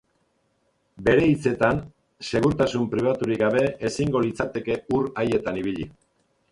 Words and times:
Bere 1.09 1.27
hitzetan, 1.31 1.83
segurtasun 2.31 2.89
pribaturik 2.95 3.43
gabe 3.45 3.67
ezingo 3.93 4.27
litzateke 4.27 4.81
ur 5.01 5.11
haietan 5.23 5.63
ibili. 5.63 5.89